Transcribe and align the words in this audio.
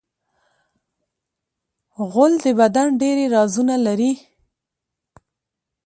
غول 2.11 2.33
د 2.43 2.45
بدن 2.59 2.87
ډېری 3.01 3.25
رازونه 3.35 3.75
لري. 3.85 4.11